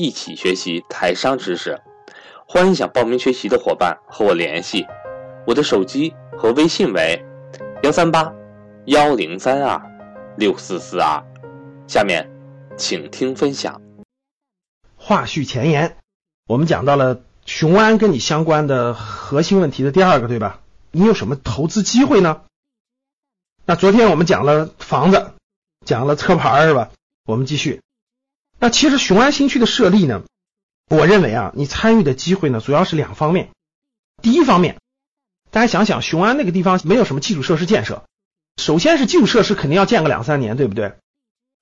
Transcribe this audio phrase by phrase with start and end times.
[0.00, 1.82] 一起学习台商知识，
[2.46, 4.86] 欢迎想报名学习的伙伴和我联系，
[5.44, 7.20] 我的手机和微信为
[7.82, 8.32] 幺三八
[8.86, 9.82] 幺零三二
[10.36, 11.20] 六四四二。
[11.88, 12.30] 下面
[12.76, 13.82] 请听分享。
[14.94, 15.96] 话续前言，
[16.46, 20.60] 我们讲到了雄安跟你相关的核心问题的第二个，对吧？
[20.92, 22.42] 你有什么投资机会呢？
[23.64, 25.32] 那昨天我们讲了房子，
[25.84, 26.90] 讲了车牌是吧？
[27.26, 27.80] 我们继续。
[28.60, 30.22] 那其实雄安新区的设立呢，
[30.90, 33.50] 我认为啊，你参与的机会呢，主要是两方面。
[34.20, 34.78] 第一方面，
[35.50, 38.04] 大家想想，雄安那个地方没有什么基础设施建设，
[38.56, 40.94] 首先是基础设施肯定要建个两三年，对不对？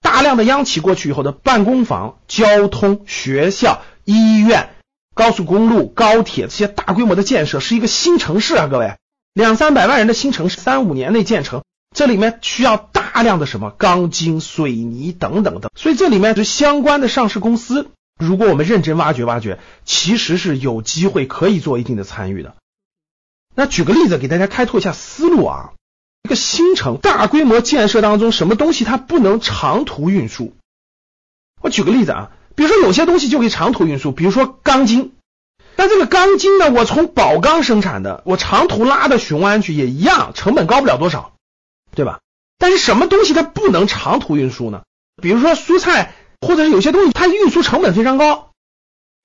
[0.00, 4.70] 大量的央企过去以后的办公房、交通、学校、医院、
[5.14, 8.97] 高速公路、高铁这些大规模的建设，是一个新城市啊，各位，
[9.34, 11.62] 两三百万人的新城市，三五年内建成。
[11.94, 17.89] 这里面需要大大量的什么钢筋、水泥等等的，所以这里面就相关的上市公司。
[18.20, 22.56] 如果我们认真挖掘挖掘，其实是有机会可以做一定的参与的。
[23.55, 25.72] 那举个例子给大家开拓一下思路啊，
[26.25, 30.53] 一个新城大规模建设当中，什么东西它不能长途运输？
[31.62, 35.14] 我举个例子啊，比如说有些东西就可以长途运输，比如说钢筋。
[35.77, 41.33] 那这个钢筋呢，我从宝钢生产的，我长途拉到雄安去也一样，成本高不了多少。
[41.94, 42.20] 对吧？
[42.58, 44.82] 但是什么东西它不能长途运输呢？
[45.22, 48.50] 比如说蔬菜，或者是有些东西它运输成本非常高。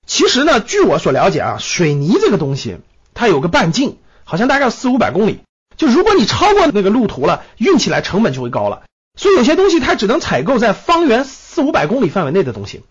[0.06, 2.78] 其实呢，据我所了解啊，水泥这个东西
[3.14, 5.40] 它有个半径，好像大概四五百公里。
[5.76, 8.82] 就如果你超过那个路途了，运起来成本就会高了。
[9.18, 12.82] 所以有些东西它只能采购在方圆四五百公里范围内的东西。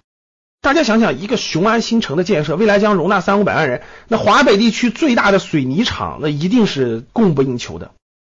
[0.61, 7.91] 大家想想，一个雄安新城的建设，未来将容纳三五百万人，那华北地区最大的水泥厂，那一定是供不应求的。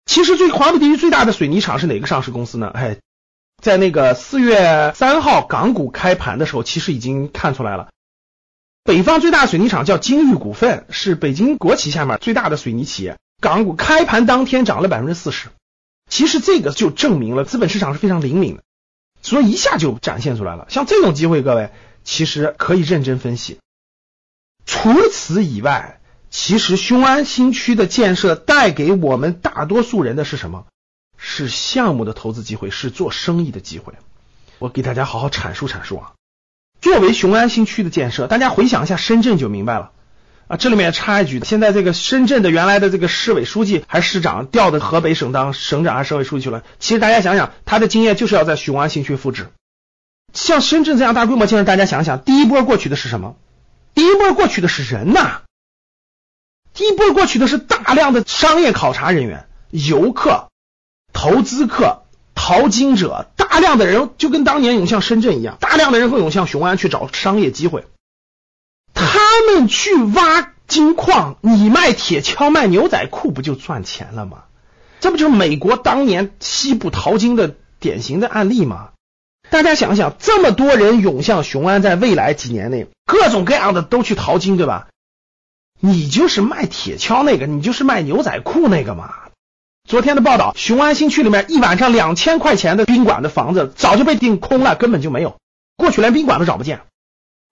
[0.04, 2.68] 其实最华北地区最大的水泥厂是哪个上市公司呢？
[2.74, 2.98] 哎，
[3.62, 7.90] 在那个四月三号港股开盘的时候，其实已经看出来了。
[8.84, 13.16] 北方最大水泥厂叫金域股份，是北京国企下面最大的水泥企业。
[13.40, 15.48] 港股开盘当天涨了百分之四十。
[16.10, 18.62] 其实这个就证明了资本市场是非常灵敏的，
[19.22, 20.66] 所以一下就展现出来了。
[20.68, 21.70] 像这种机会，各位
[22.02, 23.60] 其实可以认真分析。
[24.66, 26.00] 除此以外。
[26.32, 30.64] 其实雄安新区的建设带给我们大多数人的是什么？
[31.18, 33.92] 是项目的投资机会，是做生意的机会。
[34.58, 36.12] 我给大家好好阐述阐述啊。
[36.80, 39.90] 作为雄安新区的建设，大家回想一下深圳就明白了
[40.48, 40.56] 啊。
[40.56, 46.64] 这里面插一句，现在这个深圳的原来的这个市委书记还是市长调到河北省当省长还是省委书记去了。
[46.80, 49.48] 其实大家想想，他的经验就是要在雄安新区复制。
[50.32, 53.36] 像深圳这样大规模建设，大家想想，第一波过去的是什么？
[53.94, 55.41] 第一波过去的是人呐。
[56.74, 60.48] 第一波过去的是大量的商业考察人员、游客、
[61.12, 67.84] 投资客、淘金者，大量的人就跟当年涌向深圳一样，大量的人会涌向雄安去找商业机会。
[68.94, 74.44] 他们去挖金矿，你卖铁锹、卖牛仔裤，不就赚钱了吗？
[75.00, 78.90] 这不就是美国当年西部淘金的典型的案例吗？
[79.50, 84.88] 大家想想，这么多人涌向雄安，在未来几年内，各种各样的都去淘金，对吧？
[85.84, 89.14] 你就是卖铁锹那个，你就是卖牛仔裤那个嘛。
[89.88, 95.38] 昨天的报道，雄安新区里面一晚上两千块钱的宾馆的房子早就被订空了，根本就没有，
[95.76, 96.82] 过去连宾馆都找不见。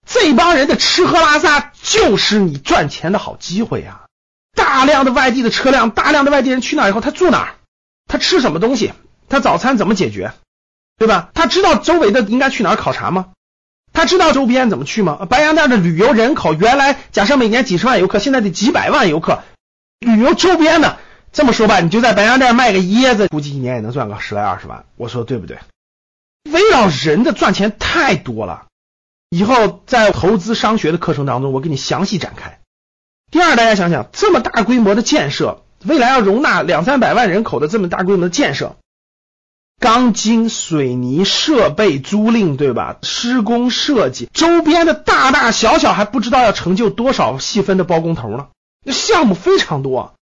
[0.07, 4.05] 这帮人的吃喝拉撒就是你赚钱的好机会呀！
[4.55, 7.55] 大量的外地的车辆，大量的外地人去那以后，他住哪儿？
[8.07, 8.93] 他吃什么东西？
[9.27, 10.31] 他早餐怎么解决？
[10.97, 11.31] 对吧？
[11.33, 13.33] 他知道周围的应该去哪儿考察吗？
[13.93, 15.25] 他知道周边怎么去吗？
[15.29, 19.43] 白洋淀的旅游人口原来假设每年几十万游客，现在得几百万游客。
[19.99, 20.97] 旅游周边的，
[21.31, 24.85] 这么说吧，你就在白洋淀卖个椰子，估计一年也能赚个十来二十万。
[24.95, 25.59] 我说对不对？
[26.51, 28.65] 围绕人的赚钱太多了。
[29.29, 32.59] 以后在投资商学的课程当中，我给你详细展开。
[33.31, 38.75] 第二，大家想想，这么大规模的建设，未来要容纳两三百万人口的这么大规模的建设。
[39.81, 42.97] 钢筋、水泥、设备租赁，对吧？
[43.01, 48.49] 施工设计，周边的大大小小还不知道要成就多少细分的包工头呢？
[48.85, 50.13] 那项目非常多，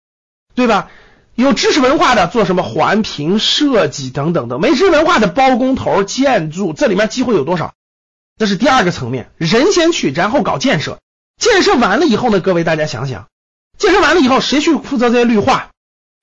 [0.55, 0.89] 对吧？
[1.35, 7.75] 有知识文化的做什么环评设计等等的，没知识文化的包工头、建筑，这里面机会有多少？
[8.39, 11.01] 这是第二个层面，人先去，然后搞建设。
[11.37, 13.27] 建设完了以后呢，各位大家想想，
[13.77, 15.71] 建设完了以后，谁去负责这些绿化？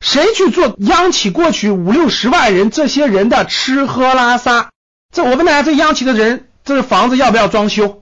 [0.05, 4.69] 谁去做央企过去五六十万人这些人的吃喝拉撒？
[5.11, 8.01] 这我问大家，这央企的人，这房子要不要装修？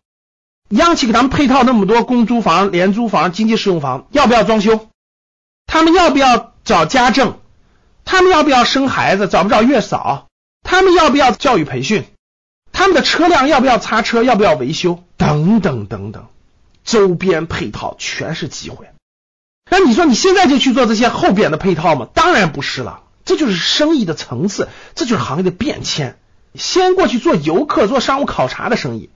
[0.67, 4.89] 央企给他们配套那么多公租房、廉租房、经济适用房，要不要装修？
[5.65, 7.39] 他们要不要找家政？
[8.03, 9.29] 他们要不要生孩子？
[9.29, 10.27] 找不找月嫂？
[10.61, 12.03] 他们要不要教育培训？
[12.73, 14.23] 他们的车辆要不要擦车？
[14.23, 15.01] 要不要维修？
[15.15, 16.25] 等等等等，
[16.83, 18.89] 周边配套全是机会。
[19.69, 22.07] 那你说你现在就去做这些后边的配套吗？
[22.13, 26.19] 当然不是了，这就是生意的层次，这就是行业的变迁。
[26.53, 29.09] 先过去做游客、做商务考察的生意，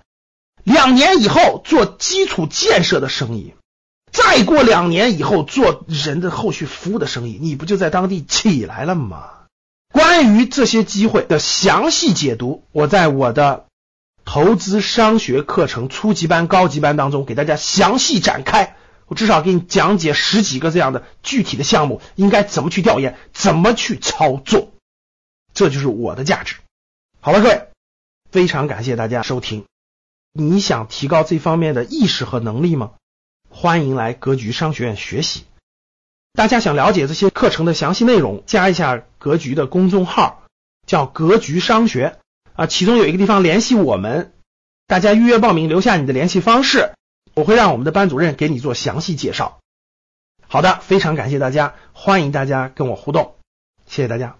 [0.63, 3.53] 两年以后做基础建设的生意，
[4.11, 9.29] 再过两年以后做人的后续服务的生意，你不就在当地起来了吗？
[9.94, 13.65] 关于这些机会的详细解读，我在我的
[14.25, 18.76] 投资商学课程初级班、高级班当中给大家详细展开。
[19.07, 24.74] 我至少给你讲解十几个这样的具体的项目，应该怎么去调研，怎么去操作，
[25.54, 26.57] 这就是我的价值。
[27.19, 27.68] 好了，各位，
[28.31, 29.65] 非常感谢大家收听。
[30.33, 32.92] 你想提高这方面的意识和能力吗？
[33.50, 35.45] 欢迎来格局商学院学习。
[36.33, 40.44] 大家想了解这些课程的详细内容，加一下格局的公众号，
[40.86, 42.19] 叫格局商学
[42.54, 42.68] 啊。
[42.68, 44.33] 其中有一个地方联系我们，
[44.86, 46.94] 大家预约报名，留下你的联系方式，
[47.38, 49.60] 我会让我们的班主任给你做详细介绍。
[50.48, 53.36] 好的，非常感谢大家，欢迎大家跟我互动，
[53.86, 54.36] 谢谢大家。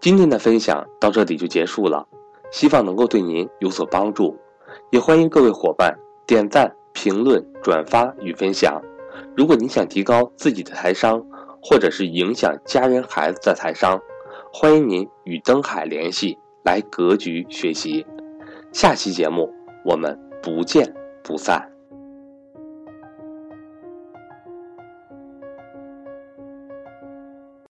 [0.00, 2.06] 今天的分享到这里就结束了，
[2.52, 4.38] 希望能够对您有所帮助，
[4.92, 8.82] 也欢迎各位伙伴点赞、评论、转发与分享。
[9.34, 11.24] 如果您想提高自己的财商，
[11.62, 13.98] 或者是影响家人孩子的财商，
[14.52, 18.04] 欢迎您与登海联系，来格局学习。
[18.72, 19.52] 下期节目
[19.84, 21.70] 我们不见不散。